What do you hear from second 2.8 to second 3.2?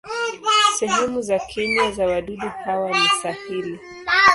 ni